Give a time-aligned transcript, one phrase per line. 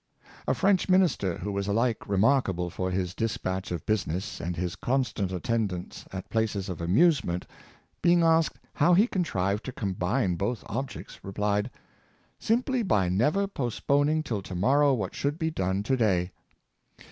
[0.47, 5.31] A French minister, who was alike remarkable for his dispatch of business and his constant
[5.31, 7.47] attendance at Promptitude, 367 places of amusement,
[8.01, 11.69] being asked how he contrived to combine both objects, repHed,"
[12.49, 16.31] Simply by never post poning till to morrow what should be done to day."